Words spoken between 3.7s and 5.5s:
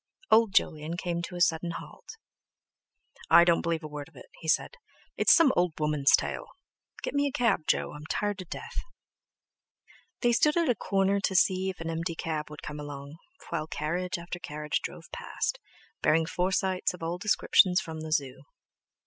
a word of it," he said, "it's